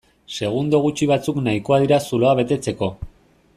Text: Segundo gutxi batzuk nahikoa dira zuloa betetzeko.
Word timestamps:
Segundo 0.37 0.79
gutxi 0.85 1.09
batzuk 1.11 1.37
nahikoa 1.49 1.79
dira 1.85 2.01
zuloa 2.09 2.35
betetzeko. 2.43 2.93